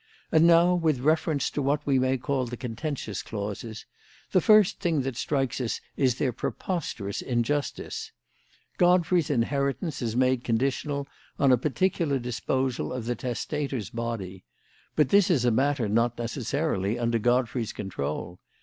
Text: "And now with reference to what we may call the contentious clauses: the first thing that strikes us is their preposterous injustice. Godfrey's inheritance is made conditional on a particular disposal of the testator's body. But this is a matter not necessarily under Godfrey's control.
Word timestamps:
"And 0.31 0.47
now 0.47 0.73
with 0.73 1.01
reference 1.01 1.51
to 1.51 1.61
what 1.61 1.85
we 1.85 1.99
may 1.99 2.17
call 2.17 2.47
the 2.47 2.57
contentious 2.57 3.21
clauses: 3.21 3.85
the 4.31 4.41
first 4.41 4.79
thing 4.79 5.01
that 5.03 5.15
strikes 5.15 5.61
us 5.61 5.79
is 5.95 6.15
their 6.15 6.33
preposterous 6.33 7.21
injustice. 7.21 8.11
Godfrey's 8.77 9.29
inheritance 9.29 10.01
is 10.01 10.15
made 10.15 10.43
conditional 10.43 11.07
on 11.37 11.51
a 11.51 11.55
particular 11.59 12.17
disposal 12.17 12.91
of 12.91 13.05
the 13.05 13.13
testator's 13.13 13.91
body. 13.91 14.43
But 14.95 15.09
this 15.09 15.29
is 15.29 15.45
a 15.45 15.51
matter 15.51 15.87
not 15.87 16.17
necessarily 16.17 16.97
under 16.97 17.19
Godfrey's 17.19 17.71
control. 17.71 18.39